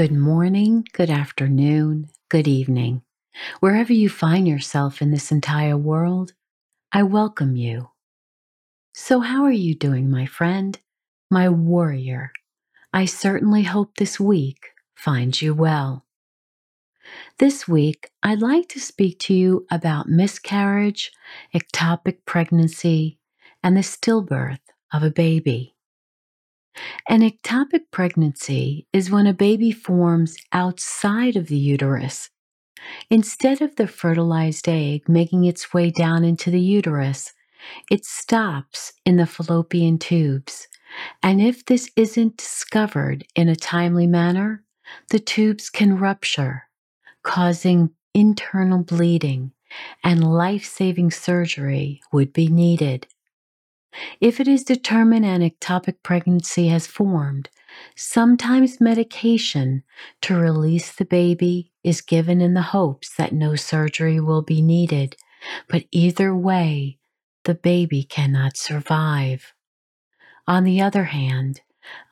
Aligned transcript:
Good 0.00 0.12
morning, 0.12 0.86
good 0.94 1.10
afternoon, 1.10 2.08
good 2.30 2.48
evening. 2.48 3.02
Wherever 3.60 3.92
you 3.92 4.08
find 4.08 4.48
yourself 4.48 5.02
in 5.02 5.10
this 5.10 5.30
entire 5.30 5.76
world, 5.76 6.32
I 6.90 7.02
welcome 7.02 7.54
you. 7.54 7.90
So, 8.94 9.20
how 9.20 9.44
are 9.44 9.52
you 9.52 9.74
doing, 9.74 10.10
my 10.10 10.24
friend, 10.24 10.78
my 11.30 11.50
warrior? 11.50 12.32
I 12.94 13.04
certainly 13.04 13.64
hope 13.64 13.96
this 13.96 14.18
week 14.18 14.68
finds 14.94 15.42
you 15.42 15.52
well. 15.52 16.06
This 17.38 17.68
week, 17.68 18.10
I'd 18.22 18.40
like 18.40 18.70
to 18.70 18.80
speak 18.80 19.18
to 19.18 19.34
you 19.34 19.66
about 19.70 20.08
miscarriage, 20.08 21.12
ectopic 21.54 22.24
pregnancy, 22.24 23.18
and 23.62 23.76
the 23.76 23.82
stillbirth 23.82 24.60
of 24.94 25.02
a 25.02 25.10
baby. 25.10 25.74
An 27.08 27.20
ectopic 27.20 27.90
pregnancy 27.90 28.86
is 28.92 29.10
when 29.10 29.26
a 29.26 29.34
baby 29.34 29.72
forms 29.72 30.36
outside 30.52 31.36
of 31.36 31.48
the 31.48 31.58
uterus. 31.58 32.30
Instead 33.10 33.60
of 33.60 33.76
the 33.76 33.86
fertilized 33.86 34.68
egg 34.68 35.08
making 35.08 35.44
its 35.44 35.74
way 35.74 35.90
down 35.90 36.24
into 36.24 36.50
the 36.50 36.60
uterus, 36.60 37.32
it 37.90 38.04
stops 38.04 38.92
in 39.04 39.16
the 39.16 39.26
fallopian 39.26 39.98
tubes. 39.98 40.68
And 41.22 41.40
if 41.40 41.64
this 41.66 41.90
isn't 41.96 42.36
discovered 42.36 43.26
in 43.34 43.48
a 43.48 43.56
timely 43.56 44.06
manner, 44.06 44.64
the 45.10 45.18
tubes 45.20 45.70
can 45.70 45.98
rupture, 45.98 46.64
causing 47.22 47.90
internal 48.14 48.82
bleeding, 48.82 49.52
and 50.02 50.32
life 50.32 50.64
saving 50.64 51.10
surgery 51.10 52.00
would 52.12 52.32
be 52.32 52.48
needed. 52.48 53.06
If 54.20 54.38
it 54.38 54.46
is 54.46 54.64
determined 54.64 55.24
an 55.24 55.40
ectopic 55.40 56.02
pregnancy 56.02 56.68
has 56.68 56.86
formed, 56.86 57.48
sometimes 57.96 58.80
medication 58.80 59.82
to 60.22 60.36
release 60.36 60.92
the 60.92 61.04
baby 61.04 61.72
is 61.82 62.02
given 62.02 62.40
in 62.40 62.54
the 62.54 62.62
hopes 62.62 63.14
that 63.16 63.32
no 63.32 63.56
surgery 63.56 64.20
will 64.20 64.42
be 64.42 64.60
needed, 64.60 65.16
but 65.68 65.84
either 65.90 66.36
way, 66.36 66.98
the 67.44 67.54
baby 67.54 68.02
cannot 68.02 68.56
survive. 68.56 69.54
On 70.46 70.64
the 70.64 70.82
other 70.82 71.04
hand, 71.04 71.62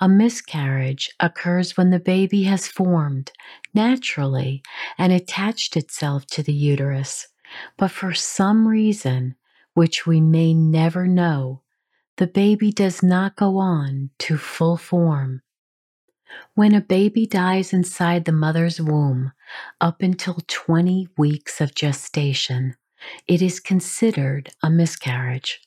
a 0.00 0.08
miscarriage 0.08 1.10
occurs 1.20 1.76
when 1.76 1.90
the 1.90 2.00
baby 2.00 2.44
has 2.44 2.66
formed 2.66 3.32
naturally 3.74 4.62
and 4.96 5.12
attached 5.12 5.76
itself 5.76 6.26
to 6.28 6.42
the 6.42 6.54
uterus, 6.54 7.28
but 7.76 7.90
for 7.90 8.14
some 8.14 8.66
reason, 8.66 9.34
which 9.74 10.06
we 10.06 10.20
may 10.20 10.54
never 10.54 11.06
know, 11.06 11.62
the 12.18 12.26
baby 12.26 12.72
does 12.72 13.00
not 13.00 13.36
go 13.36 13.58
on 13.58 14.10
to 14.18 14.36
full 14.36 14.76
form. 14.76 15.40
When 16.54 16.74
a 16.74 16.80
baby 16.80 17.26
dies 17.26 17.72
inside 17.72 18.24
the 18.24 18.32
mother's 18.32 18.80
womb 18.80 19.32
up 19.80 20.02
until 20.02 20.38
20 20.48 21.08
weeks 21.16 21.60
of 21.60 21.76
gestation, 21.76 22.74
it 23.28 23.40
is 23.40 23.60
considered 23.60 24.50
a 24.64 24.68
miscarriage. 24.68 25.60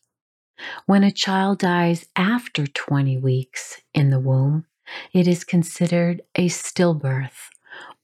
When 0.85 1.05
a 1.05 1.11
child 1.11 1.59
dies 1.59 2.05
after 2.17 2.67
20 2.67 3.17
weeks 3.17 3.81
in 3.93 4.09
the 4.09 4.19
womb, 4.19 4.65
it 5.13 5.29
is 5.29 5.45
considered 5.45 6.21
a 6.35 6.49
stillbirth, 6.49 7.49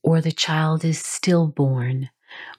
or 0.02 0.22
the 0.22 0.32
child 0.32 0.86
is 0.86 0.98
stillborn 0.98 2.08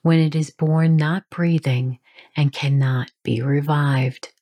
when 0.02 0.20
it 0.20 0.36
is 0.36 0.52
born 0.52 0.94
not 0.96 1.24
breathing 1.30 1.98
and 2.36 2.52
cannot 2.52 3.10
be 3.24 3.42
revived. 3.42 4.32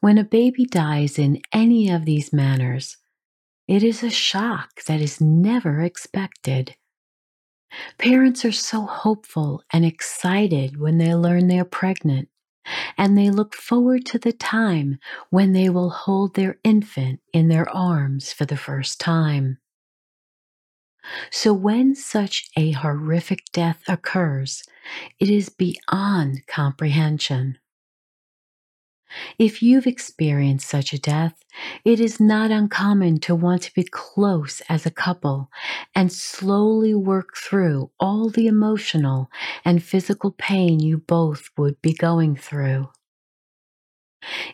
When 0.00 0.18
a 0.18 0.24
baby 0.24 0.64
dies 0.64 1.18
in 1.18 1.40
any 1.52 1.90
of 1.90 2.04
these 2.04 2.32
manners, 2.32 2.96
it 3.66 3.82
is 3.82 4.02
a 4.02 4.10
shock 4.10 4.82
that 4.86 5.00
is 5.00 5.20
never 5.20 5.82
expected. 5.82 6.74
Parents 7.98 8.44
are 8.44 8.52
so 8.52 8.86
hopeful 8.86 9.62
and 9.72 9.84
excited 9.84 10.80
when 10.80 10.98
they 10.98 11.14
learn 11.14 11.48
they're 11.48 11.64
pregnant, 11.64 12.28
and 12.96 13.16
they 13.16 13.30
look 13.30 13.54
forward 13.54 14.06
to 14.06 14.18
the 14.18 14.32
time 14.32 14.98
when 15.30 15.52
they 15.52 15.68
will 15.68 15.90
hold 15.90 16.34
their 16.34 16.58
infant 16.64 17.20
in 17.32 17.48
their 17.48 17.68
arms 17.68 18.32
for 18.32 18.46
the 18.46 18.56
first 18.56 19.00
time. 19.00 19.58
So, 21.30 21.52
when 21.52 21.94
such 21.94 22.50
a 22.56 22.72
horrific 22.72 23.44
death 23.52 23.82
occurs, 23.88 24.64
it 25.18 25.30
is 25.30 25.48
beyond 25.48 26.46
comprehension. 26.46 27.58
If 29.38 29.62
you've 29.62 29.86
experienced 29.86 30.68
such 30.68 30.92
a 30.92 30.98
death, 30.98 31.44
it 31.84 32.00
is 32.00 32.20
not 32.20 32.50
uncommon 32.50 33.20
to 33.20 33.34
want 33.34 33.62
to 33.62 33.74
be 33.74 33.84
close 33.84 34.60
as 34.68 34.86
a 34.86 34.90
couple 34.90 35.50
and 35.94 36.12
slowly 36.12 36.94
work 36.94 37.36
through 37.36 37.90
all 37.98 38.28
the 38.28 38.46
emotional 38.46 39.30
and 39.64 39.82
physical 39.82 40.32
pain 40.32 40.80
you 40.80 40.98
both 40.98 41.50
would 41.56 41.80
be 41.82 41.92
going 41.92 42.36
through. 42.36 42.88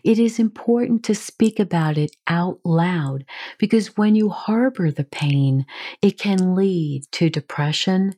It 0.02 0.18
is 0.18 0.38
important 0.38 1.04
to 1.04 1.14
speak 1.14 1.58
about 1.58 1.96
it 1.96 2.14
out 2.26 2.60
loud 2.64 3.24
because 3.58 3.96
when 3.96 4.14
you 4.14 4.28
harbor 4.28 4.90
the 4.90 5.04
pain, 5.04 5.64
it 6.02 6.18
can 6.18 6.54
lead 6.54 7.04
to 7.12 7.30
depression, 7.30 8.14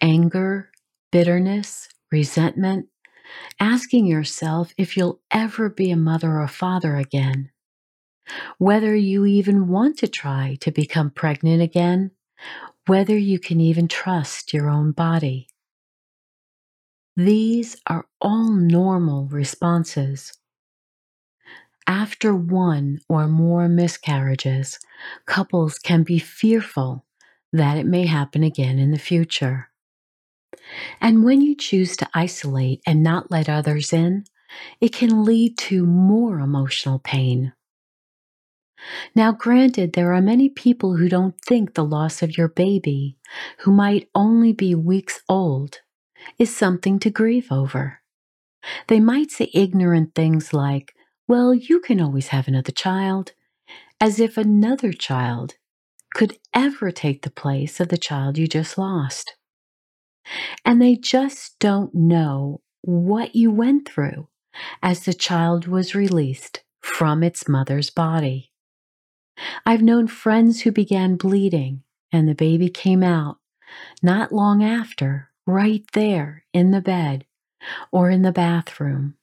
anger, 0.00 0.70
bitterness, 1.10 1.88
resentment, 2.10 2.88
asking 3.60 4.06
yourself 4.06 4.74
if 4.76 4.96
you'll 4.96 5.20
ever 5.30 5.68
be 5.68 5.90
a 5.90 5.96
mother 5.96 6.40
or 6.40 6.48
father 6.48 6.96
again, 6.96 7.50
whether 8.58 8.94
you 8.94 9.26
even 9.26 9.68
want 9.68 9.98
to 9.98 10.08
try 10.08 10.56
to 10.60 10.70
become 10.70 11.10
pregnant 11.10 11.62
again, 11.62 12.10
whether 12.86 13.16
you 13.16 13.38
can 13.38 13.60
even 13.60 13.88
trust 13.88 14.52
your 14.52 14.68
own 14.68 14.92
body. 14.92 15.48
These 17.16 17.76
are 17.86 18.06
all 18.20 18.52
normal 18.52 19.26
responses. 19.26 20.32
After 21.86 22.34
one 22.34 23.00
or 23.08 23.28
more 23.28 23.68
miscarriages, 23.68 24.78
couples 25.26 25.78
can 25.78 26.04
be 26.04 26.18
fearful 26.18 27.04
that 27.52 27.76
it 27.76 27.86
may 27.86 28.06
happen 28.06 28.42
again 28.42 28.78
in 28.78 28.92
the 28.92 28.98
future. 28.98 29.68
And 31.00 31.24
when 31.24 31.40
you 31.40 31.54
choose 31.54 31.96
to 31.96 32.08
isolate 32.14 32.80
and 32.86 33.02
not 33.02 33.30
let 33.30 33.48
others 33.48 33.92
in, 33.92 34.24
it 34.80 34.92
can 34.92 35.24
lead 35.24 35.56
to 35.58 35.86
more 35.86 36.40
emotional 36.40 36.98
pain. 36.98 37.52
Now, 39.14 39.32
granted, 39.32 39.92
there 39.92 40.12
are 40.12 40.20
many 40.20 40.48
people 40.48 40.96
who 40.96 41.08
don't 41.08 41.40
think 41.40 41.74
the 41.74 41.84
loss 41.84 42.22
of 42.22 42.36
your 42.36 42.48
baby, 42.48 43.16
who 43.60 43.72
might 43.72 44.08
only 44.14 44.52
be 44.52 44.74
weeks 44.74 45.20
old, 45.28 45.80
is 46.38 46.54
something 46.54 46.98
to 47.00 47.10
grieve 47.10 47.50
over. 47.50 48.00
They 48.88 49.00
might 49.00 49.30
say 49.30 49.50
ignorant 49.54 50.14
things 50.14 50.52
like, 50.52 50.94
Well, 51.28 51.54
you 51.54 51.80
can 51.80 52.00
always 52.00 52.28
have 52.28 52.48
another 52.48 52.72
child, 52.72 53.32
as 54.00 54.18
if 54.18 54.36
another 54.36 54.92
child 54.92 55.54
could 56.14 56.38
ever 56.52 56.90
take 56.90 57.22
the 57.22 57.30
place 57.30 57.80
of 57.80 57.88
the 57.88 57.96
child 57.96 58.36
you 58.36 58.46
just 58.46 58.76
lost 58.76 59.36
and 60.64 60.80
they 60.80 60.96
just 60.96 61.58
don't 61.58 61.94
know 61.94 62.60
what 62.82 63.34
you 63.34 63.50
went 63.50 63.88
through 63.88 64.28
as 64.82 65.04
the 65.04 65.14
child 65.14 65.66
was 65.66 65.94
released 65.94 66.62
from 66.80 67.22
its 67.22 67.48
mother's 67.48 67.90
body. 67.90 68.52
I've 69.64 69.82
known 69.82 70.06
friends 70.08 70.62
who 70.62 70.72
began 70.72 71.16
bleeding 71.16 71.82
and 72.12 72.28
the 72.28 72.34
baby 72.34 72.68
came 72.68 73.02
out 73.02 73.38
not 74.02 74.32
long 74.32 74.62
after, 74.62 75.30
right 75.46 75.84
there 75.92 76.44
in 76.52 76.70
the 76.70 76.80
bed 76.80 77.24
or 77.90 78.10
in 78.10 78.22
the 78.22 78.32
bathroom. 78.32 79.14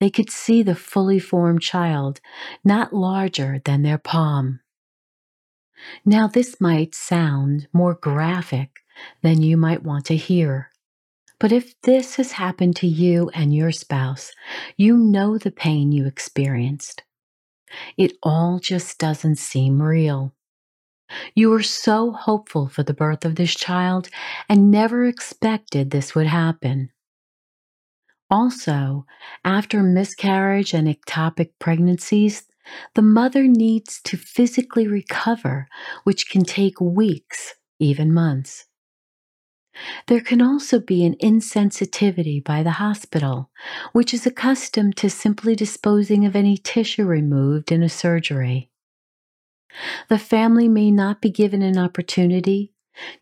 They 0.00 0.10
could 0.10 0.30
see 0.30 0.62
the 0.62 0.74
fully 0.74 1.18
formed 1.18 1.62
child, 1.62 2.20
not 2.64 2.92
larger 2.92 3.60
than 3.64 3.82
their 3.82 3.98
palm. 3.98 4.60
Now, 6.04 6.26
this 6.26 6.60
might 6.60 6.94
sound 6.94 7.68
more 7.72 7.94
graphic 7.94 8.80
than 9.22 9.42
you 9.42 9.56
might 9.56 9.82
want 9.82 10.06
to 10.06 10.16
hear. 10.16 10.70
But 11.38 11.52
if 11.52 11.78
this 11.82 12.16
has 12.16 12.32
happened 12.32 12.76
to 12.76 12.86
you 12.86 13.30
and 13.34 13.54
your 13.54 13.72
spouse, 13.72 14.32
you 14.76 14.96
know 14.96 15.36
the 15.36 15.50
pain 15.50 15.92
you 15.92 16.06
experienced. 16.06 17.02
It 17.96 18.12
all 18.22 18.58
just 18.58 18.98
doesn't 18.98 19.36
seem 19.36 19.82
real. 19.82 20.34
You 21.34 21.50
were 21.50 21.62
so 21.62 22.12
hopeful 22.12 22.68
for 22.68 22.82
the 22.82 22.94
birth 22.94 23.24
of 23.24 23.36
this 23.36 23.54
child 23.54 24.08
and 24.48 24.70
never 24.70 25.06
expected 25.06 25.90
this 25.90 26.14
would 26.14 26.26
happen. 26.26 26.90
Also, 28.30 29.06
after 29.44 29.82
miscarriage 29.82 30.74
and 30.74 30.88
ectopic 30.88 31.50
pregnancies, 31.60 32.44
the 32.94 33.02
mother 33.02 33.46
needs 33.46 34.00
to 34.02 34.16
physically 34.16 34.88
recover, 34.88 35.68
which 36.02 36.28
can 36.28 36.42
take 36.42 36.80
weeks, 36.80 37.54
even 37.78 38.12
months. 38.12 38.66
There 40.06 40.20
can 40.20 40.40
also 40.40 40.80
be 40.80 41.04
an 41.04 41.16
insensitivity 41.22 42.42
by 42.42 42.62
the 42.62 42.72
hospital, 42.72 43.50
which 43.92 44.14
is 44.14 44.26
accustomed 44.26 44.96
to 44.96 45.10
simply 45.10 45.54
disposing 45.54 46.24
of 46.24 46.36
any 46.36 46.56
tissue 46.56 47.04
removed 47.04 47.70
in 47.70 47.82
a 47.82 47.88
surgery. 47.88 48.70
The 50.08 50.18
family 50.18 50.68
may 50.68 50.90
not 50.90 51.20
be 51.20 51.30
given 51.30 51.62
an 51.62 51.78
opportunity 51.78 52.72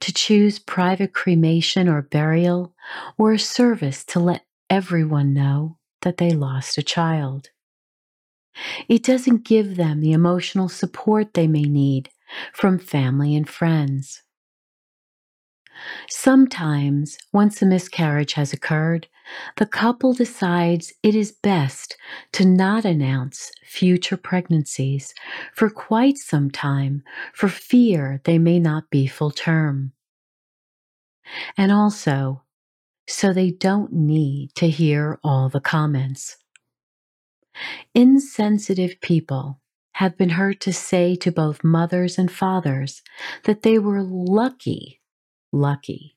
to 0.00 0.12
choose 0.12 0.58
private 0.58 1.12
cremation 1.12 1.88
or 1.88 2.02
burial 2.02 2.74
or 3.18 3.32
a 3.32 3.38
service 3.38 4.04
to 4.04 4.20
let 4.20 4.44
everyone 4.70 5.34
know 5.34 5.78
that 6.02 6.18
they 6.18 6.30
lost 6.30 6.78
a 6.78 6.82
child. 6.82 7.50
It 8.88 9.02
doesn't 9.02 9.44
give 9.44 9.76
them 9.76 10.00
the 10.00 10.12
emotional 10.12 10.68
support 10.68 11.34
they 11.34 11.48
may 11.48 11.62
need 11.62 12.10
from 12.52 12.78
family 12.78 13.34
and 13.34 13.48
friends. 13.48 14.23
Sometimes, 16.08 17.18
once 17.32 17.60
a 17.60 17.66
miscarriage 17.66 18.34
has 18.34 18.52
occurred, 18.52 19.08
the 19.56 19.66
couple 19.66 20.12
decides 20.12 20.92
it 21.02 21.14
is 21.14 21.32
best 21.32 21.96
to 22.32 22.44
not 22.44 22.84
announce 22.84 23.50
future 23.64 24.16
pregnancies 24.16 25.14
for 25.54 25.70
quite 25.70 26.18
some 26.18 26.50
time 26.50 27.02
for 27.32 27.48
fear 27.48 28.20
they 28.24 28.38
may 28.38 28.58
not 28.58 28.90
be 28.90 29.06
full 29.06 29.30
term. 29.30 29.92
And 31.56 31.72
also, 31.72 32.42
so 33.06 33.32
they 33.32 33.50
don't 33.50 33.92
need 33.92 34.54
to 34.56 34.68
hear 34.68 35.18
all 35.24 35.48
the 35.48 35.60
comments. 35.60 36.36
Insensitive 37.94 39.00
people 39.00 39.60
have 39.92 40.16
been 40.16 40.30
heard 40.30 40.60
to 40.60 40.72
say 40.72 41.14
to 41.14 41.30
both 41.30 41.62
mothers 41.62 42.18
and 42.18 42.30
fathers 42.30 43.02
that 43.44 43.62
they 43.62 43.78
were 43.78 44.02
lucky, 44.02 45.00
lucky, 45.54 46.16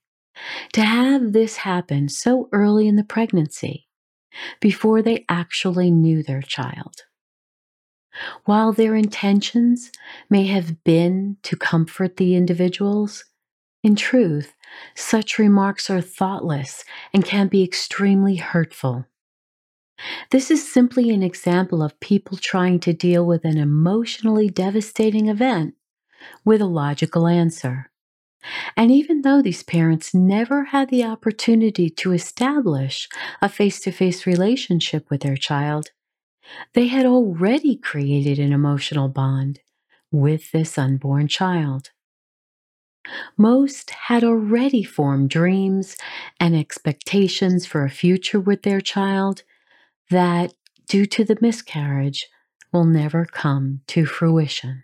to 0.74 0.82
have 0.82 1.34
this 1.34 1.58
happen 1.58 2.10
so 2.10 2.50
early 2.52 2.88
in 2.88 2.96
the 2.96 3.04
pregnancy 3.04 3.88
before 4.60 5.02
they 5.02 5.26
actually 5.30 5.92
knew 5.92 6.22
their 6.24 6.42
child. 6.42 7.04
While 8.46 8.74
their 8.74 8.96
intentions 8.96 9.92
may 10.30 10.46
have 10.48 10.84
been 10.84 11.38
to 11.44 11.56
comfort 11.56 12.18
the 12.18 12.36
individuals, 12.36 13.26
in 13.84 13.96
truth, 13.96 14.54
such 14.96 15.40
remarks 15.40 15.90
are 15.90 16.02
thoughtless 16.02 16.84
and 17.14 17.24
can 17.24 17.48
be 17.48 17.64
extremely 17.64 18.36
hurtful. 18.36 19.06
This 20.32 20.52
is 20.52 20.72
simply 20.72 21.10
an 21.10 21.24
example 21.24 21.82
of 21.82 22.00
people 22.00 22.38
trying 22.38 22.80
to 22.82 22.94
deal 22.94 23.26
with 23.26 23.46
an 23.46 23.58
emotionally 23.58 24.50
devastating 24.50 25.28
event 25.28 25.76
with 26.44 26.62
a 26.62 26.66
logical 26.66 27.28
answer. 27.28 27.90
And 28.76 28.92
even 28.92 29.22
though 29.22 29.42
these 29.42 29.64
parents 29.64 30.14
never 30.14 30.66
had 30.66 30.90
the 30.90 31.04
opportunity 31.04 31.90
to 31.90 32.14
establish 32.14 33.10
a 33.42 33.50
face 33.50 33.80
to 33.82 33.92
face 33.92 34.26
relationship 34.26 35.10
with 35.10 35.22
their 35.22 35.36
child, 35.36 35.90
they 36.74 36.88
had 36.88 37.06
already 37.06 37.76
created 37.76 38.40
an 38.40 38.54
emotional 38.54 39.10
bond 39.10 39.60
with 40.12 40.52
this 40.52 40.78
unborn 40.78 41.28
child. 41.28 41.92
Most 43.38 43.90
had 43.90 44.24
already 44.24 44.84
formed 44.84 45.30
dreams 45.30 45.96
and 46.40 46.56
expectations 46.56 47.66
for 47.66 47.84
a 47.84 47.90
future 47.90 48.40
with 48.40 48.64
their 48.64 48.82
child 48.82 49.44
that, 50.10 50.54
due 50.88 51.06
to 51.06 51.24
the 51.24 51.38
miscarriage, 51.42 52.28
will 52.74 52.86
never 52.86 53.26
come 53.26 53.82
to 53.88 54.06
fruition. 54.06 54.84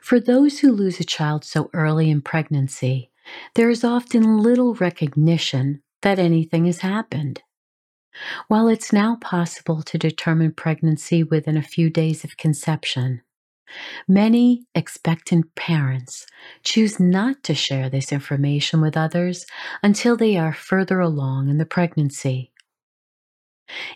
For 0.00 0.18
those 0.18 0.58
who 0.58 0.72
lose 0.72 1.00
a 1.00 1.04
child 1.04 1.44
so 1.44 1.70
early 1.72 2.10
in 2.10 2.22
pregnancy, 2.22 3.10
there 3.54 3.70
is 3.70 3.84
often 3.84 4.38
little 4.38 4.74
recognition 4.74 5.82
that 6.02 6.18
anything 6.18 6.66
has 6.66 6.78
happened. 6.78 7.42
While 8.48 8.68
it's 8.68 8.92
now 8.92 9.16
possible 9.16 9.82
to 9.82 9.98
determine 9.98 10.52
pregnancy 10.52 11.22
within 11.22 11.56
a 11.56 11.62
few 11.62 11.90
days 11.90 12.24
of 12.24 12.36
conception, 12.36 13.22
many 14.08 14.66
expectant 14.74 15.54
parents 15.54 16.26
choose 16.64 16.98
not 16.98 17.42
to 17.44 17.54
share 17.54 17.88
this 17.88 18.12
information 18.12 18.80
with 18.80 18.96
others 18.96 19.46
until 19.82 20.16
they 20.16 20.36
are 20.36 20.52
further 20.52 21.00
along 21.00 21.48
in 21.48 21.58
the 21.58 21.66
pregnancy. 21.66 22.52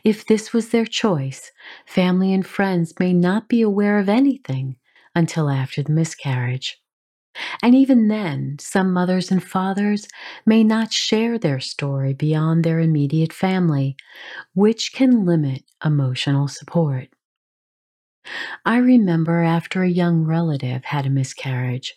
If 0.05 0.27
this 0.27 0.53
was 0.53 0.69
their 0.69 0.85
choice, 0.85 1.51
family 1.87 2.33
and 2.35 2.47
friends 2.47 2.93
may 3.01 3.13
not 3.13 3.49
be 3.49 3.63
aware 3.63 3.99
of 3.99 4.09
anything 4.09 4.77
until 5.15 5.49
after 5.51 5.83
the 5.83 5.93
miscarriage. 5.93 6.81
And 7.63 7.75
even 7.75 8.09
then, 8.09 8.57
some 8.61 8.93
mothers 8.93 9.31
and 9.31 9.43
fathers 9.43 10.07
may 10.45 10.63
not 10.65 10.93
share 10.93 11.39
their 11.39 11.61
story 11.61 12.13
beyond 12.13 12.63
their 12.65 12.81
immediate 12.81 13.33
family, 13.33 13.97
which 14.55 14.93
can 14.93 15.25
limit 15.25 15.65
emotional 15.85 16.49
support. 16.49 17.09
I 18.65 18.79
remember 18.79 19.43
after 19.43 19.83
a 19.83 19.89
young 19.89 20.25
relative 20.25 20.85
had 20.87 21.07
a 21.07 21.11
miscarriage, 21.11 21.95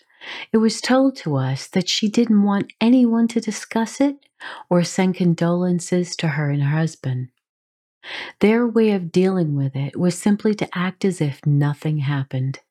it 0.52 0.58
was 0.58 0.82
told 0.82 1.16
to 1.18 1.36
us 1.36 1.68
that 1.68 1.90
she 1.90 2.08
didn't 2.08 2.44
want 2.44 2.74
anyone 2.82 3.28
to 3.30 3.42
discuss 3.42 4.00
it 4.02 4.18
or 4.70 4.84
send 4.84 5.16
condolences 5.16 6.16
to 6.18 6.30
her 6.30 6.50
and 6.50 6.64
her 6.64 6.78
husband. 6.78 7.30
Their 8.40 8.66
way 8.66 8.92
of 8.92 9.12
dealing 9.12 9.56
with 9.56 9.76
it 9.76 9.98
was 10.00 10.18
simply 10.18 10.54
to 10.56 10.70
act 10.78 11.04
as 11.04 11.20
if 11.20 11.46
nothing 11.46 11.98
happened. 12.00 12.62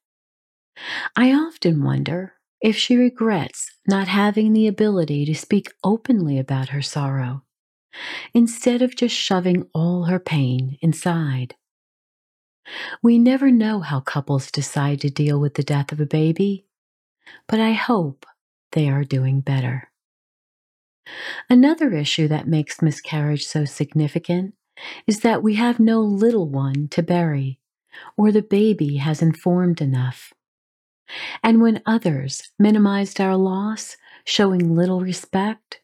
I 1.16 1.32
often 1.32 1.82
wonder 1.82 2.34
if 2.60 2.76
she 2.76 2.96
regrets 2.96 3.70
not 3.86 4.08
having 4.08 4.52
the 4.52 4.66
ability 4.66 5.24
to 5.26 5.34
speak 5.34 5.72
openly 5.82 6.38
about 6.38 6.70
her 6.70 6.82
sorrow, 6.82 7.42
instead 8.32 8.82
of 8.82 8.96
just 8.96 9.14
shoving 9.14 9.68
all 9.74 10.04
her 10.04 10.18
pain 10.18 10.78
inside. 10.80 11.54
We 13.02 13.18
never 13.18 13.50
know 13.50 13.80
how 13.80 14.00
couples 14.00 14.50
decide 14.50 15.00
to 15.02 15.10
deal 15.10 15.38
with 15.38 15.54
the 15.54 15.62
death 15.62 15.92
of 15.92 16.00
a 16.00 16.06
baby, 16.06 16.66
but 17.46 17.60
I 17.60 17.72
hope 17.72 18.26
they 18.72 18.88
are 18.88 19.04
doing 19.04 19.40
better. 19.40 19.90
Another 21.50 21.92
issue 21.92 22.28
that 22.28 22.48
makes 22.48 22.80
miscarriage 22.80 23.46
so 23.46 23.66
significant 23.66 24.54
is 25.06 25.20
that 25.20 25.42
we 25.42 25.54
have 25.54 25.78
no 25.78 26.00
little 26.00 26.48
one 26.48 26.88
to 26.88 27.02
bury, 27.02 27.60
or 28.16 28.32
the 28.32 28.42
baby 28.42 28.96
hasn't 28.96 29.36
formed 29.36 29.82
enough. 29.82 30.32
And 31.42 31.60
when 31.60 31.82
others 31.86 32.50
minimized 32.58 33.20
our 33.20 33.36
loss, 33.36 33.96
showing 34.24 34.74
little 34.74 35.00
respect, 35.00 35.80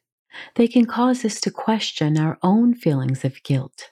they 0.54 0.68
can 0.68 0.86
cause 0.86 1.24
us 1.24 1.40
to 1.42 1.50
question 1.50 2.18
our 2.18 2.38
own 2.42 2.74
feelings 2.74 3.24
of 3.24 3.42
guilt 3.42 3.90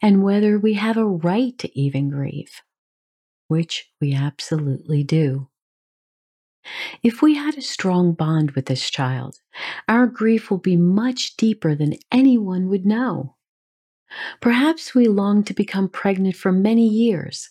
and 0.00 0.22
whether 0.22 0.58
we 0.58 0.74
have 0.74 0.96
a 0.96 1.06
right 1.06 1.56
to 1.58 1.78
even 1.78 2.10
grieve, 2.10 2.62
which 3.48 3.90
we 4.00 4.14
absolutely 4.14 5.04
do. 5.04 5.48
If 7.02 7.22
we 7.22 7.34
had 7.34 7.56
a 7.56 7.62
strong 7.62 8.12
bond 8.12 8.52
with 8.52 8.66
this 8.66 8.90
child, 8.90 9.40
our 9.88 10.06
grief 10.06 10.50
will 10.50 10.58
be 10.58 10.76
much 10.76 11.36
deeper 11.36 11.74
than 11.74 11.94
anyone 12.12 12.68
would 12.68 12.84
know. 12.84 13.36
Perhaps 14.40 14.94
we 14.94 15.06
longed 15.06 15.46
to 15.46 15.54
become 15.54 15.88
pregnant 15.88 16.36
for 16.36 16.52
many 16.52 16.86
years. 16.86 17.50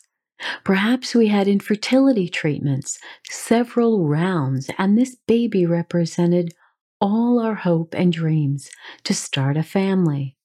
Perhaps 0.64 1.16
we 1.16 1.28
had 1.28 1.48
infertility 1.48 2.30
treatments, 2.30 3.00
several 3.30 4.08
rounds, 4.08 4.70
and 4.78 4.98
this 4.98 5.16
baby 5.28 5.66
represented 5.66 6.54
all 7.02 7.40
our 7.40 7.56
hope 7.56 7.94
and 7.96 8.14
dreams 8.14 8.70
to 9.04 9.14
start 9.14 9.58
a 9.58 9.64
family. 9.64 10.36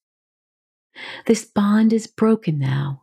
This 1.27 1.45
bond 1.45 1.93
is 1.93 2.07
broken 2.07 2.59
now, 2.59 3.03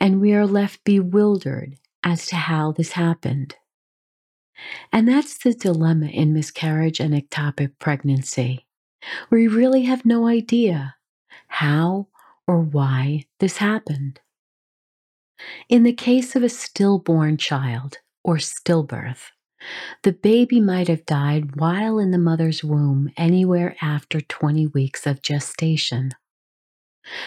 and 0.00 0.20
we 0.20 0.32
are 0.34 0.46
left 0.46 0.84
bewildered 0.84 1.76
as 2.04 2.26
to 2.26 2.36
how 2.36 2.72
this 2.72 2.92
happened. 2.92 3.56
And 4.92 5.08
that's 5.08 5.38
the 5.38 5.54
dilemma 5.54 6.06
in 6.06 6.32
miscarriage 6.32 7.00
and 7.00 7.14
ectopic 7.14 7.72
pregnancy. 7.78 8.66
We 9.30 9.48
really 9.48 9.82
have 9.84 10.04
no 10.04 10.26
idea 10.26 10.96
how 11.48 12.08
or 12.46 12.60
why 12.60 13.24
this 13.40 13.56
happened. 13.56 14.20
In 15.68 15.82
the 15.82 15.92
case 15.92 16.36
of 16.36 16.42
a 16.42 16.48
stillborn 16.48 17.36
child 17.36 17.98
or 18.24 18.36
stillbirth, 18.36 19.30
The 20.02 20.12
baby 20.12 20.60
might 20.60 20.88
have 20.88 21.06
died 21.06 21.56
while 21.56 21.98
in 21.98 22.10
the 22.10 22.18
mother's 22.18 22.64
womb 22.64 23.10
anywhere 23.16 23.76
after 23.80 24.20
20 24.20 24.66
weeks 24.68 25.06
of 25.06 25.22
gestation. 25.22 26.10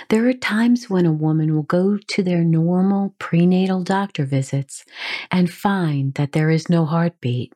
There 0.09 0.27
are 0.27 0.33
times 0.33 0.89
when 0.89 1.05
a 1.05 1.11
woman 1.11 1.53
will 1.53 1.63
go 1.63 1.97
to 1.97 2.23
their 2.23 2.43
normal 2.43 3.15
prenatal 3.19 3.83
doctor 3.83 4.25
visits 4.25 4.85
and 5.31 5.51
find 5.51 6.13
that 6.15 6.31
there 6.31 6.49
is 6.49 6.69
no 6.69 6.85
heartbeat. 6.85 7.53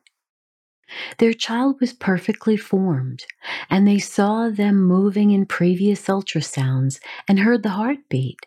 Their 1.18 1.32
child 1.32 1.80
was 1.80 1.92
perfectly 1.92 2.56
formed, 2.56 3.24
and 3.70 3.86
they 3.86 3.98
saw 3.98 4.48
them 4.50 4.82
moving 4.82 5.30
in 5.30 5.46
previous 5.46 6.02
ultrasounds 6.08 7.00
and 7.28 7.38
heard 7.40 7.62
the 7.62 7.70
heartbeat, 7.70 8.40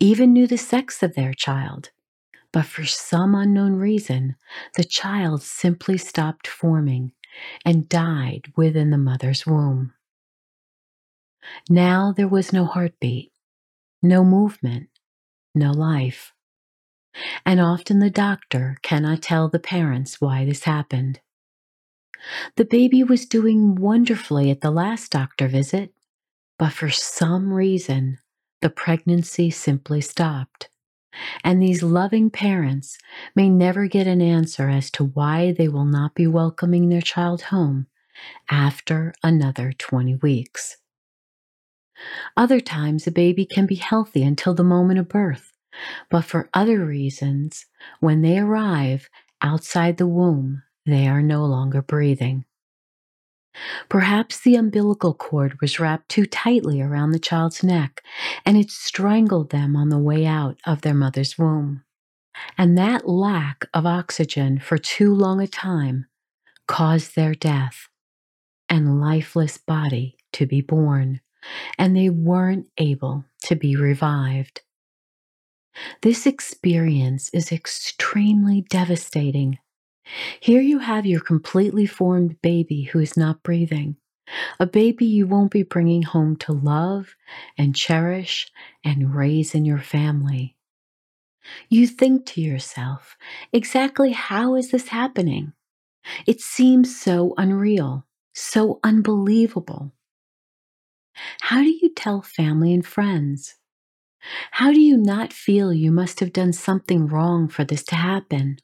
even 0.00 0.32
knew 0.32 0.46
the 0.46 0.58
sex 0.58 1.02
of 1.02 1.14
their 1.14 1.34
child. 1.34 1.90
But 2.52 2.66
for 2.66 2.84
some 2.84 3.34
unknown 3.34 3.76
reason, 3.76 4.36
the 4.76 4.84
child 4.84 5.42
simply 5.42 5.96
stopped 5.98 6.46
forming 6.46 7.12
and 7.64 7.88
died 7.88 8.52
within 8.56 8.90
the 8.90 8.98
mother's 8.98 9.46
womb. 9.46 9.94
Now 11.68 12.12
there 12.14 12.28
was 12.28 12.52
no 12.52 12.66
heartbeat, 12.66 13.32
no 14.02 14.24
movement, 14.24 14.88
no 15.54 15.72
life. 15.72 16.32
And 17.44 17.60
often 17.60 17.98
the 17.98 18.10
doctor 18.10 18.76
cannot 18.82 19.22
tell 19.22 19.48
the 19.48 19.58
parents 19.58 20.20
why 20.20 20.44
this 20.44 20.64
happened. 20.64 21.20
The 22.56 22.64
baby 22.64 23.02
was 23.02 23.26
doing 23.26 23.74
wonderfully 23.74 24.50
at 24.50 24.60
the 24.60 24.70
last 24.70 25.10
doctor 25.10 25.48
visit, 25.48 25.92
but 26.58 26.72
for 26.72 26.88
some 26.90 27.52
reason, 27.52 28.18
the 28.62 28.70
pregnancy 28.70 29.50
simply 29.50 30.00
stopped. 30.00 30.68
And 31.44 31.62
these 31.62 31.82
loving 31.82 32.30
parents 32.30 32.96
may 33.36 33.48
never 33.48 33.86
get 33.86 34.06
an 34.06 34.22
answer 34.22 34.70
as 34.70 34.90
to 34.92 35.04
why 35.04 35.52
they 35.52 35.68
will 35.68 35.84
not 35.84 36.14
be 36.14 36.26
welcoming 36.26 36.88
their 36.88 37.02
child 37.02 37.42
home 37.42 37.86
after 38.50 39.12
another 39.22 39.72
20 39.72 40.14
weeks. 40.16 40.78
Other 42.36 42.60
times, 42.60 43.06
a 43.06 43.12
baby 43.12 43.44
can 43.44 43.66
be 43.66 43.74
healthy 43.74 44.22
until 44.22 44.54
the 44.54 44.64
moment 44.64 44.98
of 44.98 45.08
birth, 45.08 45.52
but 46.10 46.24
for 46.24 46.48
other 46.54 46.84
reasons, 46.84 47.66
when 48.00 48.22
they 48.22 48.38
arrive 48.38 49.08
outside 49.42 49.98
the 49.98 50.06
womb, 50.06 50.62
they 50.86 51.06
are 51.06 51.22
no 51.22 51.44
longer 51.44 51.82
breathing. 51.82 52.44
Perhaps 53.88 54.40
the 54.40 54.54
umbilical 54.56 55.14
cord 55.14 55.60
was 55.60 55.78
wrapped 55.78 56.08
too 56.08 56.24
tightly 56.24 56.80
around 56.80 57.10
the 57.10 57.18
child's 57.18 57.62
neck 57.62 58.02
and 58.44 58.56
it 58.56 58.70
strangled 58.70 59.50
them 59.50 59.76
on 59.76 59.88
the 59.88 59.98
way 59.98 60.26
out 60.26 60.58
of 60.66 60.82
their 60.82 60.94
mother's 60.94 61.36
womb. 61.38 61.84
And 62.56 62.78
that 62.78 63.08
lack 63.08 63.66
of 63.74 63.86
oxygen 63.86 64.58
for 64.58 64.78
too 64.78 65.14
long 65.14 65.40
a 65.40 65.46
time 65.46 66.06
caused 66.66 67.14
their 67.14 67.34
death 67.34 67.88
and 68.68 69.00
lifeless 69.00 69.58
body 69.58 70.16
to 70.32 70.46
be 70.46 70.62
born, 70.62 71.20
and 71.78 71.94
they 71.94 72.08
weren't 72.08 72.68
able 72.78 73.24
to 73.44 73.54
be 73.54 73.76
revived. 73.76 74.62
This 76.00 76.26
experience 76.26 77.28
is 77.34 77.52
extremely 77.52 78.62
devastating 78.70 79.58
here 80.40 80.60
you 80.60 80.78
have 80.78 81.06
your 81.06 81.20
completely 81.20 81.86
formed 81.86 82.40
baby 82.42 82.82
who 82.82 82.98
is 82.98 83.16
not 83.16 83.42
breathing, 83.42 83.96
a 84.58 84.66
baby 84.66 85.06
you 85.06 85.26
won't 85.26 85.50
be 85.50 85.62
bringing 85.62 86.02
home 86.02 86.36
to 86.36 86.52
love 86.52 87.14
and 87.58 87.76
cherish 87.76 88.50
and 88.84 89.14
raise 89.14 89.54
in 89.54 89.64
your 89.64 89.78
family. 89.78 90.56
You 91.68 91.86
think 91.86 92.26
to 92.26 92.40
yourself, 92.40 93.16
exactly 93.52 94.12
how 94.12 94.54
is 94.54 94.70
this 94.70 94.88
happening? 94.88 95.52
It 96.26 96.40
seems 96.40 96.96
so 97.00 97.34
unreal, 97.36 98.06
so 98.34 98.80
unbelievable. 98.84 99.92
How 101.40 101.62
do 101.62 101.70
you 101.70 101.92
tell 101.94 102.22
family 102.22 102.72
and 102.72 102.86
friends? 102.86 103.56
How 104.52 104.72
do 104.72 104.80
you 104.80 104.96
not 104.96 105.32
feel 105.32 105.72
you 105.72 105.90
must 105.90 106.20
have 106.20 106.32
done 106.32 106.52
something 106.52 107.06
wrong 107.06 107.48
for 107.48 107.64
this 107.64 107.82
to 107.84 107.96
happen? 107.96 108.58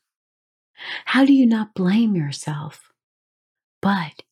How 1.06 1.24
do 1.24 1.32
you 1.32 1.46
not 1.46 1.74
blame 1.74 2.14
yourself? 2.14 2.92
But 3.80 4.22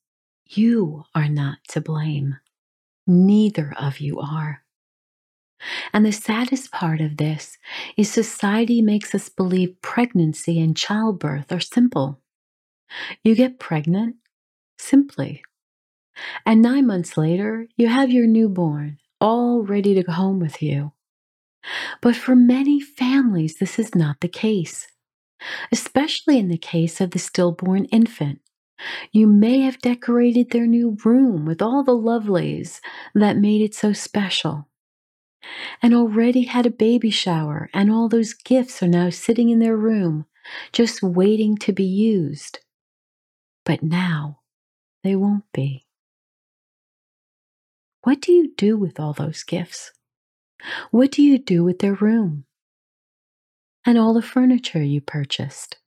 you 0.46 1.04
are 1.14 1.28
not 1.28 1.58
to 1.68 1.80
blame. 1.80 2.36
Neither 3.06 3.74
of 3.78 4.00
you 4.00 4.20
are. 4.20 4.62
And 5.92 6.04
the 6.04 6.12
saddest 6.12 6.70
part 6.70 7.00
of 7.00 7.16
this 7.16 7.56
is 7.96 8.10
society 8.10 8.82
makes 8.82 9.14
us 9.14 9.28
believe 9.28 9.80
pregnancy 9.82 10.60
and 10.60 10.76
childbirth 10.76 11.50
are 11.50 11.60
simple. 11.60 12.20
You 13.24 13.34
get 13.34 13.58
pregnant 13.58 14.16
simply. 14.78 15.42
And 16.44 16.62
nine 16.62 16.86
months 16.86 17.16
later, 17.16 17.68
you 17.76 17.88
have 17.88 18.10
your 18.10 18.26
newborn 18.26 18.98
all 19.20 19.62
ready 19.62 19.94
to 19.94 20.02
go 20.02 20.12
home 20.12 20.40
with 20.40 20.62
you. 20.62 20.92
But 22.00 22.14
for 22.14 22.36
many 22.36 22.80
families, 22.80 23.58
this 23.58 23.78
is 23.78 23.94
not 23.94 24.20
the 24.20 24.28
case 24.28 24.86
especially 25.72 26.38
in 26.38 26.48
the 26.48 26.58
case 26.58 27.00
of 27.00 27.10
the 27.10 27.18
stillborn 27.18 27.84
infant. 27.86 28.40
You 29.10 29.26
may 29.26 29.60
have 29.60 29.80
decorated 29.80 30.50
their 30.50 30.66
new 30.66 30.96
room 31.04 31.46
with 31.46 31.62
all 31.62 31.82
the 31.82 31.96
lovelies 31.96 32.80
that 33.14 33.38
made 33.38 33.62
it 33.62 33.74
so 33.74 33.92
special, 33.92 34.68
and 35.82 35.94
already 35.94 36.42
had 36.42 36.66
a 36.66 36.70
baby 36.70 37.10
shower, 37.10 37.70
and 37.72 37.90
all 37.90 38.08
those 38.08 38.34
gifts 38.34 38.82
are 38.82 38.88
now 38.88 39.10
sitting 39.10 39.48
in 39.48 39.58
their 39.58 39.76
room, 39.76 40.26
just 40.72 41.02
waiting 41.02 41.56
to 41.58 41.72
be 41.72 41.84
used. 41.84 42.60
But 43.64 43.82
now 43.82 44.40
they 45.02 45.16
won't 45.16 45.50
be. 45.52 45.86
What 48.02 48.20
do 48.20 48.32
you 48.32 48.54
do 48.56 48.76
with 48.76 49.00
all 49.00 49.12
those 49.12 49.42
gifts? 49.42 49.92
What 50.90 51.10
do 51.10 51.22
you 51.22 51.38
do 51.38 51.64
with 51.64 51.80
their 51.80 51.94
room? 51.94 52.44
And 53.86 53.96
all 53.96 54.12
the 54.12 54.20
furniture 54.20 54.82
you 54.82 55.00
purchased? 55.00 55.78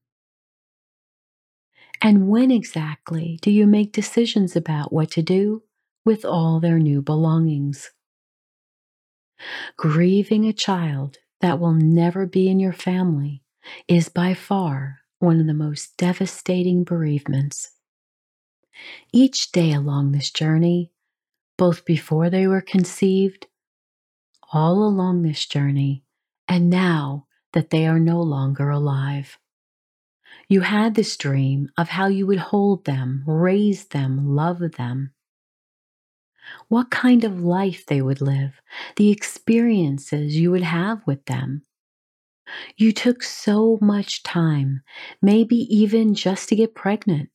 And 2.01 2.29
when 2.29 2.49
exactly 2.49 3.37
do 3.41 3.51
you 3.51 3.67
make 3.67 3.91
decisions 3.91 4.55
about 4.55 4.93
what 4.93 5.11
to 5.11 5.21
do 5.21 5.63
with 6.05 6.23
all 6.23 6.59
their 6.61 6.79
new 6.79 7.01
belongings? 7.01 7.91
Grieving 9.77 10.45
a 10.45 10.53
child 10.53 11.17
that 11.41 11.59
will 11.59 11.73
never 11.73 12.25
be 12.25 12.49
in 12.49 12.59
your 12.59 12.73
family 12.73 13.43
is 13.87 14.09
by 14.09 14.33
far 14.33 14.99
one 15.19 15.41
of 15.41 15.47
the 15.47 15.53
most 15.53 15.97
devastating 15.97 16.85
bereavements. 16.85 17.71
Each 19.11 19.51
day 19.51 19.73
along 19.73 20.11
this 20.11 20.31
journey, 20.31 20.91
both 21.57 21.83
before 21.83 22.29
they 22.29 22.47
were 22.47 22.61
conceived, 22.61 23.47
all 24.53 24.83
along 24.83 25.21
this 25.21 25.45
journey, 25.45 26.03
and 26.47 26.69
now 26.69 27.27
that 27.53 27.69
they 27.69 27.87
are 27.87 27.99
no 27.99 28.21
longer 28.21 28.69
alive. 28.69 29.37
You 30.47 30.61
had 30.61 30.95
this 30.95 31.15
dream 31.17 31.69
of 31.77 31.89
how 31.89 32.07
you 32.07 32.25
would 32.27 32.39
hold 32.39 32.85
them, 32.85 33.23
raise 33.25 33.85
them, 33.85 34.35
love 34.35 34.59
them. 34.77 35.13
What 36.67 36.89
kind 36.89 37.23
of 37.23 37.43
life 37.43 37.85
they 37.85 38.01
would 38.01 38.21
live, 38.21 38.61
the 38.95 39.11
experiences 39.11 40.37
you 40.37 40.51
would 40.51 40.63
have 40.63 41.05
with 41.05 41.25
them. 41.25 41.63
You 42.77 42.91
took 42.91 43.21
so 43.21 43.77
much 43.79 44.23
time, 44.23 44.81
maybe 45.21 45.55
even 45.55 46.15
just 46.15 46.49
to 46.49 46.55
get 46.55 46.73
pregnant, 46.73 47.29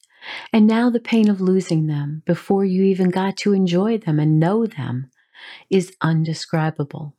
and 0.53 0.67
now 0.67 0.91
the 0.91 1.01
pain 1.01 1.29
of 1.29 1.41
losing 1.41 1.87
them 1.87 2.23
before 2.27 2.65
you 2.65 2.83
even 2.83 3.11
got 3.11 3.37
to 3.39 3.53
enjoy 3.53 3.99
them 3.99 4.19
and 4.19 4.41
know 4.41 4.67
them 4.67 5.11
is 5.71 5.95
undescribable. 6.01 7.17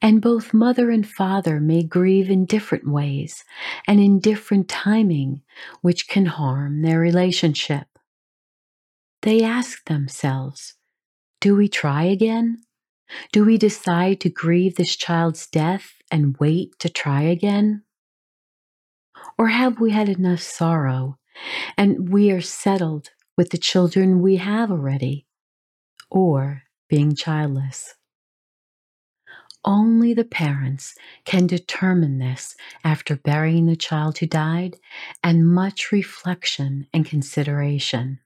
And 0.00 0.22
both 0.22 0.54
mother 0.54 0.90
and 0.90 1.08
father 1.08 1.60
may 1.60 1.82
grieve 1.82 2.30
in 2.30 2.44
different 2.44 2.88
ways 2.88 3.44
and 3.86 4.00
in 4.00 4.20
different 4.20 4.68
timing, 4.68 5.42
which 5.82 6.08
can 6.08 6.26
harm 6.26 6.82
their 6.82 7.00
relationship. 7.00 7.86
They 9.22 9.42
ask 9.42 9.84
themselves 9.86 10.74
Do 11.40 11.56
we 11.56 11.68
try 11.68 12.04
again? 12.04 12.62
Do 13.32 13.44
we 13.44 13.56
decide 13.56 14.20
to 14.20 14.30
grieve 14.30 14.76
this 14.76 14.96
child's 14.96 15.46
death 15.46 15.92
and 16.10 16.36
wait 16.38 16.78
to 16.80 16.88
try 16.88 17.22
again? 17.22 17.82
Or 19.38 19.48
have 19.48 19.80
we 19.80 19.90
had 19.90 20.08
enough 20.08 20.40
sorrow 20.40 21.18
and 21.76 22.10
we 22.10 22.30
are 22.30 22.40
settled 22.40 23.10
with 23.36 23.50
the 23.50 23.58
children 23.58 24.22
we 24.22 24.36
have 24.36 24.70
already, 24.70 25.26
or 26.10 26.62
being 26.88 27.14
childless? 27.14 27.94
Only 29.66 30.14
the 30.14 30.24
parents 30.24 30.94
can 31.24 31.48
determine 31.48 32.18
this 32.18 32.54
after 32.84 33.16
burying 33.16 33.66
the 33.66 33.74
child 33.74 34.18
who 34.18 34.26
died 34.26 34.76
and 35.24 35.48
much 35.48 35.90
reflection 35.90 36.86
and 36.94 37.04
consideration. 37.04 38.20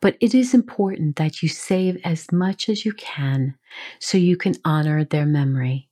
But 0.00 0.16
it 0.20 0.34
is 0.34 0.54
important 0.54 1.16
that 1.16 1.40
you 1.40 1.48
save 1.48 2.00
as 2.02 2.32
much 2.32 2.68
as 2.68 2.84
you 2.84 2.92
can 2.94 3.56
so 4.00 4.18
you 4.18 4.36
can 4.36 4.54
honor 4.64 5.04
their 5.04 5.26
memory. 5.26 5.88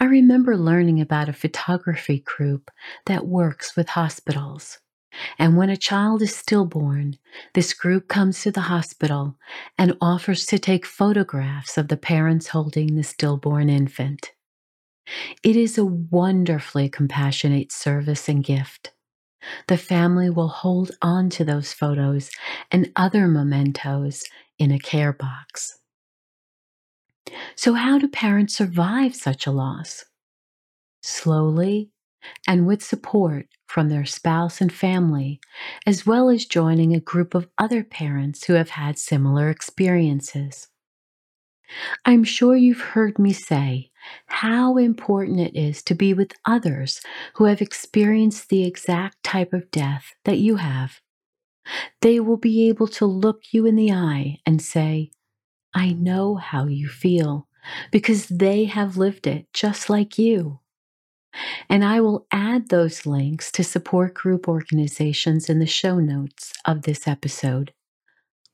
I 0.00 0.04
remember 0.04 0.56
learning 0.56 1.00
about 1.00 1.28
a 1.28 1.34
photography 1.34 2.20
group 2.20 2.70
that 3.06 3.26
works 3.26 3.76
with 3.76 3.90
hospitals. 3.90 4.78
And 5.38 5.56
when 5.56 5.70
a 5.70 5.76
child 5.76 6.22
is 6.22 6.34
stillborn, 6.34 7.18
this 7.54 7.74
group 7.74 8.08
comes 8.08 8.42
to 8.42 8.50
the 8.50 8.62
hospital 8.62 9.36
and 9.78 9.96
offers 10.00 10.46
to 10.46 10.58
take 10.58 10.86
photographs 10.86 11.76
of 11.76 11.88
the 11.88 11.96
parents 11.96 12.48
holding 12.48 12.94
the 12.94 13.02
stillborn 13.02 13.68
infant. 13.68 14.32
It 15.42 15.56
is 15.56 15.76
a 15.76 15.84
wonderfully 15.84 16.88
compassionate 16.88 17.72
service 17.72 18.28
and 18.28 18.42
gift. 18.42 18.92
The 19.66 19.76
family 19.76 20.30
will 20.30 20.48
hold 20.48 20.92
on 21.02 21.28
to 21.30 21.44
those 21.44 21.72
photos 21.72 22.30
and 22.70 22.92
other 22.94 23.26
mementos 23.26 24.24
in 24.58 24.70
a 24.70 24.78
care 24.78 25.12
box. 25.12 25.78
So, 27.56 27.74
how 27.74 27.98
do 27.98 28.08
parents 28.08 28.54
survive 28.54 29.14
such 29.14 29.46
a 29.46 29.52
loss? 29.52 30.04
Slowly 31.02 31.90
and 32.46 32.66
with 32.66 32.82
support 32.82 33.46
from 33.66 33.88
their 33.88 34.04
spouse 34.04 34.60
and 34.60 34.72
family, 34.72 35.40
as 35.86 36.06
well 36.06 36.28
as 36.28 36.44
joining 36.44 36.94
a 36.94 37.00
group 37.00 37.34
of 37.34 37.48
other 37.58 37.82
parents 37.82 38.44
who 38.44 38.54
have 38.54 38.70
had 38.70 38.98
similar 38.98 39.48
experiences. 39.48 40.68
I'm 42.04 42.24
sure 42.24 42.56
you've 42.56 42.80
heard 42.80 43.18
me 43.18 43.32
say 43.32 43.90
how 44.26 44.76
important 44.76 45.40
it 45.40 45.56
is 45.56 45.82
to 45.84 45.94
be 45.94 46.12
with 46.12 46.32
others 46.44 47.00
who 47.34 47.44
have 47.44 47.62
experienced 47.62 48.48
the 48.48 48.64
exact 48.64 49.22
type 49.22 49.52
of 49.52 49.70
death 49.70 50.14
that 50.24 50.38
you 50.38 50.56
have. 50.56 51.00
They 52.00 52.20
will 52.20 52.36
be 52.36 52.68
able 52.68 52.88
to 52.88 53.06
look 53.06 53.52
you 53.52 53.66
in 53.66 53.76
the 53.76 53.92
eye 53.92 54.38
and 54.44 54.60
say, 54.60 55.12
I 55.74 55.92
know 55.92 56.34
how 56.34 56.66
you 56.66 56.88
feel 56.88 57.48
because 57.90 58.26
they 58.26 58.64
have 58.64 58.96
lived 58.96 59.26
it 59.26 59.46
just 59.52 59.88
like 59.88 60.18
you. 60.18 60.58
And 61.68 61.84
I 61.84 62.00
will 62.00 62.26
add 62.32 62.68
those 62.68 63.06
links 63.06 63.50
to 63.52 63.64
support 63.64 64.14
group 64.14 64.48
organizations 64.48 65.48
in 65.48 65.58
the 65.58 65.66
show 65.66 65.98
notes 65.98 66.52
of 66.64 66.82
this 66.82 67.08
episode. 67.08 67.72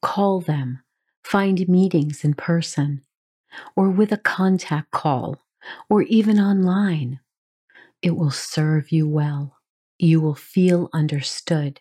Call 0.02 0.40
them, 0.40 0.82
find 1.24 1.68
meetings 1.68 2.24
in 2.24 2.34
person, 2.34 3.02
or 3.76 3.90
with 3.90 4.12
a 4.12 4.18
contact 4.18 4.90
call, 4.92 5.44
or 5.90 6.02
even 6.02 6.40
online. 6.40 7.20
It 8.02 8.16
will 8.16 8.30
serve 8.32 8.92
you 8.92 9.08
well. 9.08 9.58
You 9.98 10.20
will 10.20 10.34
feel 10.36 10.90
understood. 10.92 11.80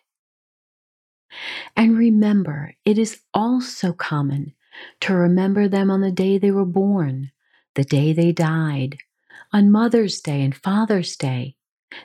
And 1.76 1.96
remember, 1.96 2.74
it 2.84 2.98
is 2.98 3.20
also 3.32 3.92
common 3.92 4.54
to 5.00 5.14
remember 5.14 5.68
them 5.68 5.90
on 5.90 6.00
the 6.00 6.12
day 6.12 6.38
they 6.38 6.50
were 6.50 6.64
born, 6.64 7.32
the 7.74 7.84
day 7.84 8.12
they 8.12 8.32
died, 8.32 8.98
on 9.52 9.70
Mother's 9.70 10.20
Day 10.20 10.42
and 10.42 10.54
Father's 10.54 11.16
Day. 11.16 11.56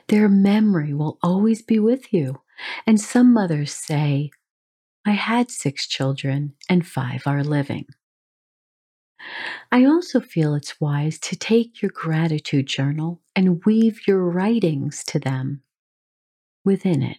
Their 0.08 0.28
memory 0.28 0.94
will 0.94 1.18
always 1.22 1.62
be 1.62 1.78
with 1.78 2.12
you. 2.12 2.40
And 2.86 3.00
some 3.00 3.32
mothers 3.32 3.72
say, 3.72 4.30
I 5.06 5.12
had 5.12 5.50
six 5.50 5.86
children 5.86 6.54
and 6.68 6.86
five 6.86 7.22
are 7.26 7.44
living. 7.44 7.86
I 9.70 9.84
also 9.84 10.20
feel 10.20 10.54
it's 10.54 10.80
wise 10.80 11.18
to 11.20 11.36
take 11.36 11.82
your 11.82 11.90
gratitude 11.90 12.66
journal 12.66 13.20
and 13.34 13.64
weave 13.64 14.06
your 14.06 14.24
writings 14.24 15.02
to 15.04 15.18
them 15.18 15.62
within 16.64 17.02
it. 17.02 17.18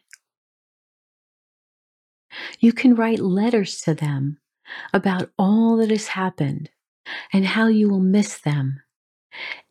You 2.60 2.73
can 2.73 2.95
write 2.95 3.19
letters 3.19 3.82
to 3.82 3.93
them 3.93 4.39
about 4.93 5.32
all 5.38 5.78
that 5.78 5.89
has 5.89 6.08
happened 6.08 6.69
and 7.32 7.45
how 7.45 7.67
you 7.67 7.89
will 7.89 7.99
miss 7.99 8.39
them 8.39 8.82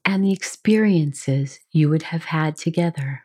and 0.04 0.24
the 0.24 0.32
experiences 0.32 1.60
you 1.72 1.88
would 1.88 2.02
have 2.02 2.24
had 2.24 2.56
together. 2.56 3.22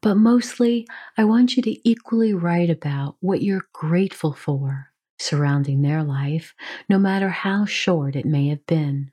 But 0.00 0.16
mostly, 0.16 0.86
I 1.18 1.24
want 1.24 1.56
you 1.56 1.62
to 1.62 1.88
equally 1.88 2.32
write 2.32 2.70
about 2.70 3.16
what 3.20 3.42
you're 3.42 3.66
grateful 3.72 4.32
for 4.32 4.92
surrounding 5.18 5.82
their 5.82 6.02
life, 6.02 6.54
no 6.88 6.98
matter 6.98 7.28
how 7.28 7.64
short 7.64 8.16
it 8.16 8.26
may 8.26 8.48
have 8.48 8.64
been. 8.66 9.10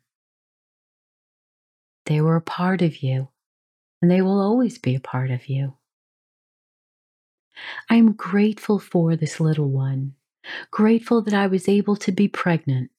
They 2.06 2.22
were 2.22 2.36
a 2.36 2.42
part 2.42 2.82
of 2.82 3.02
you, 3.02 3.30
and 4.02 4.12
they 4.12 4.22
will 4.22 4.40
always 4.40 4.78
be 4.78 4.96
a 4.96 5.00
part 5.00 5.32
of 5.32 5.48
you. 5.48 5.76
I 7.90 7.96
am 7.96 8.14
grateful 8.14 8.80
for 8.80 9.16
this 9.16 9.40
little 9.40 9.70
one, 9.70 10.16
grateful 10.72 11.22
that 11.22 11.34
I 11.34 11.48
was 11.48 11.70
able 11.70 11.96
to 11.98 12.12
be 12.12 12.28
pregnant, 12.28 12.92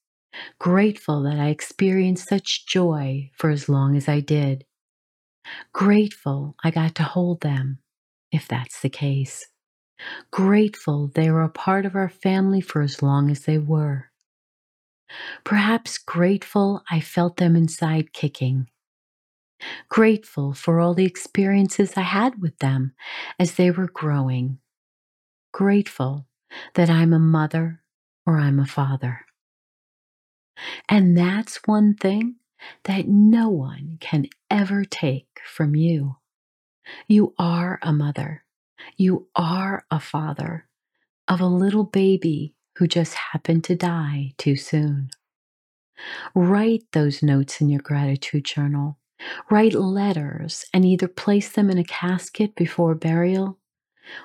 grateful 0.61 1.23
that 1.25 1.39
I 1.41 1.49
experienced 1.49 2.29
such 2.29 2.67
joy 2.67 3.31
for 3.37 3.51
as 3.51 3.69
long 3.69 3.97
as 3.97 4.09
I 4.09 4.21
did, 4.21 4.65
grateful 5.73 6.57
I 6.65 6.71
got 6.71 6.95
to 6.97 7.05
hold 7.05 7.43
them, 7.43 7.81
if 8.33 8.49
that's 8.49 8.81
the 8.81 8.91
case 8.91 9.47
grateful 10.33 11.09
they 11.15 11.31
were 11.33 11.45
a 11.45 11.51
part 11.51 11.87
of 11.87 11.97
our 11.97 12.11
family 12.11 12.63
for 12.63 12.83
as 12.83 13.03
long 13.03 13.31
as 13.31 13.43
they 13.47 13.59
were. 13.59 14.11
Perhaps 15.45 15.99
grateful 15.99 16.83
I 16.91 17.01
felt 17.01 17.39
them 17.39 17.57
inside 17.57 18.13
kicking. 18.13 18.69
Grateful 19.89 20.55
for 20.55 20.81
all 20.81 20.95
the 20.95 21.07
experiences 21.07 21.95
I 21.97 22.03
had 22.03 22.41
with 22.43 22.59
them 22.59 22.95
as 23.39 23.55
they 23.57 23.71
were 23.71 23.89
growing. 23.89 24.59
Grateful 25.53 26.27
that 26.75 26.91
I'm 26.91 27.13
a 27.13 27.19
mother 27.19 27.83
or 28.27 28.39
I'm 28.39 28.61
a 28.61 28.67
father. 28.67 29.27
And 30.89 31.17
that's 31.17 31.61
one 31.67 31.95
thing 31.95 32.37
that 32.85 33.09
no 33.09 33.49
one 33.49 33.99
can 34.01 34.27
ever 34.51 34.85
take 34.85 35.41
from 35.47 35.75
you. 35.75 36.17
You 37.09 37.35
are 37.39 37.79
a 37.83 37.93
mother. 37.93 38.45
You 38.97 39.29
are 39.35 39.85
a 39.91 40.01
father 40.01 40.69
of 41.29 41.41
a 41.41 41.47
little 41.47 41.85
baby 41.85 42.55
who 42.77 42.87
just 42.87 43.15
happened 43.15 43.65
to 43.65 43.77
die 43.77 44.35
too 44.37 44.57
soon. 44.57 45.11
Write 46.35 46.85
those 46.93 47.23
notes 47.23 47.61
in 47.61 47.69
your 47.69 47.81
gratitude 47.81 48.45
journal. 48.45 48.99
Write 49.51 49.75
letters 49.75 50.65
and 50.75 50.85
either 50.85 51.09
place 51.09 51.51
them 51.53 51.71
in 51.71 51.79
a 51.79 51.85
casket 51.85 52.55
before 52.55 52.95
burial 52.95 53.59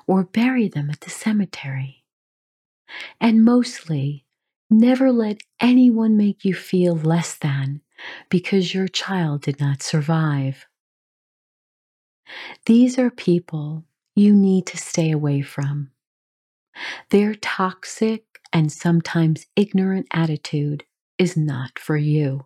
or 0.07 0.23
bury 0.23 0.67
them 0.67 0.89
at 0.89 1.01
the 1.01 1.09
cemetery. 1.09 2.03
And 3.21 3.45
mostly, 3.45 4.25
never 4.69 5.11
let 5.11 5.41
anyone 5.59 6.15
make 6.17 6.45
you 6.45 6.53
feel 6.53 6.95
less 6.95 7.35
than 7.35 7.81
because 8.29 8.73
your 8.73 8.87
child 8.87 9.41
did 9.41 9.59
not 9.59 9.81
survive. 9.81 10.65
These 12.65 12.97
are 12.99 13.09
people 13.09 13.85
you 14.15 14.35
need 14.35 14.65
to 14.67 14.77
stay 14.77 15.11
away 15.11 15.41
from. 15.41 15.91
Their 17.09 17.33
toxic 17.35 18.23
and 18.53 18.71
sometimes 18.71 19.47
ignorant 19.55 20.07
attitude 20.11 20.83
is 21.17 21.35
not 21.35 21.77
for 21.77 21.97
you. 21.97 22.45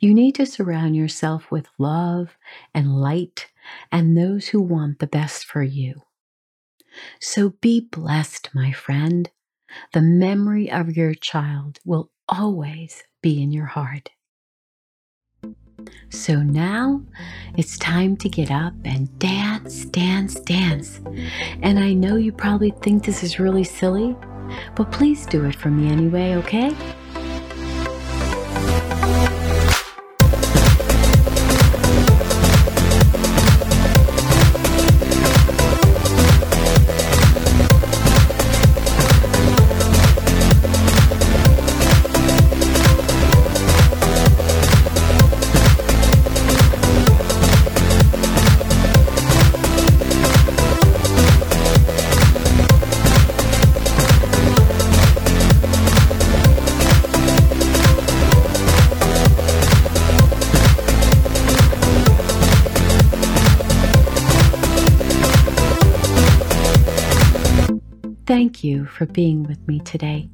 You 0.00 0.14
need 0.14 0.34
to 0.36 0.46
surround 0.46 0.96
yourself 0.96 1.50
with 1.50 1.68
love 1.78 2.36
and 2.74 3.00
light 3.00 3.48
and 3.92 4.16
those 4.16 4.48
who 4.48 4.62
want 4.62 4.98
the 4.98 5.06
best 5.06 5.44
for 5.44 5.62
you. 5.62 6.02
So 7.20 7.50
be 7.60 7.80
blessed, 7.80 8.50
my 8.54 8.72
friend. 8.72 9.30
The 9.92 10.02
memory 10.02 10.70
of 10.70 10.96
your 10.96 11.14
child 11.14 11.78
will 11.84 12.10
always 12.28 13.02
be 13.22 13.42
in 13.42 13.52
your 13.52 13.66
heart. 13.66 14.10
So 16.10 16.42
now 16.42 17.02
it's 17.56 17.78
time 17.78 18.16
to 18.18 18.28
get 18.28 18.50
up 18.50 18.74
and 18.84 19.16
dance, 19.18 19.84
dance, 19.84 20.40
dance. 20.40 21.00
And 21.62 21.78
I 21.78 21.92
know 21.92 22.16
you 22.16 22.32
probably 22.32 22.72
think 22.82 23.04
this 23.04 23.22
is 23.22 23.38
really 23.38 23.64
silly, 23.64 24.16
but 24.74 24.90
please 24.90 25.26
do 25.26 25.44
it 25.44 25.54
for 25.54 25.70
me 25.70 25.88
anyway, 25.88 26.34
okay? 26.34 26.74
Thank 68.28 68.62
you 68.62 68.84
for 68.84 69.06
being 69.06 69.44
with 69.44 69.66
me 69.66 69.80
today. 69.80 70.28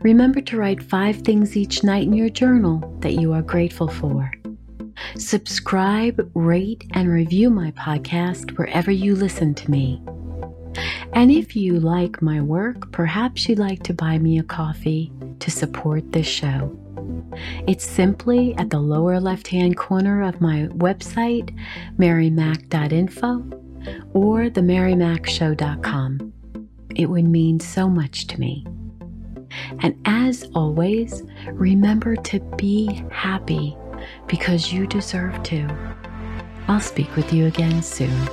Remember 0.00 0.40
to 0.40 0.56
write 0.56 0.82
five 0.82 1.16
things 1.16 1.58
each 1.58 1.84
night 1.84 2.04
in 2.04 2.14
your 2.14 2.30
journal 2.30 2.96
that 3.00 3.20
you 3.20 3.34
are 3.34 3.42
grateful 3.42 3.86
for. 3.86 4.32
Subscribe, 5.18 6.30
rate, 6.32 6.84
and 6.92 7.10
review 7.10 7.50
my 7.50 7.70
podcast 7.72 8.56
wherever 8.56 8.90
you 8.90 9.14
listen 9.14 9.52
to 9.56 9.70
me. 9.70 10.02
And 11.12 11.30
if 11.30 11.54
you 11.54 11.78
like 11.80 12.22
my 12.22 12.40
work, 12.40 12.90
perhaps 12.92 13.46
you'd 13.46 13.58
like 13.58 13.82
to 13.82 13.92
buy 13.92 14.16
me 14.16 14.38
a 14.38 14.42
coffee 14.42 15.12
to 15.40 15.50
support 15.50 16.12
this 16.12 16.26
show. 16.26 16.74
It's 17.68 17.84
simply 17.84 18.54
at 18.56 18.70
the 18.70 18.80
lower 18.80 19.20
left 19.20 19.48
hand 19.48 19.76
corner 19.76 20.22
of 20.22 20.40
my 20.40 20.68
website, 20.68 21.54
marymac.info 21.98 23.60
or 24.14 24.44
themarymacshow.com. 24.48 26.32
It 26.96 27.06
would 27.06 27.24
mean 27.24 27.60
so 27.60 27.88
much 27.88 28.26
to 28.28 28.40
me. 28.40 28.64
And 29.80 30.00
as 30.04 30.48
always, 30.54 31.22
remember 31.52 32.16
to 32.16 32.40
be 32.56 33.04
happy 33.10 33.76
because 34.26 34.72
you 34.72 34.86
deserve 34.86 35.42
to. 35.44 35.68
I'll 36.68 36.80
speak 36.80 37.14
with 37.16 37.32
you 37.32 37.46
again 37.46 37.82
soon. 37.82 38.28